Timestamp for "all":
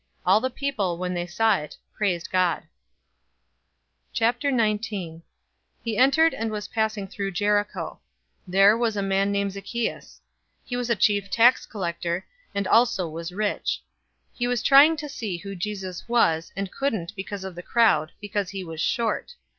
0.25-0.41